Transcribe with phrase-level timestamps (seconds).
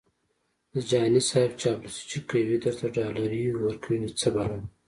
[0.73, 4.61] د جهاني صیب چاپلوسي چې کوي درته ډالري ورکوي څه بلا🤑🤣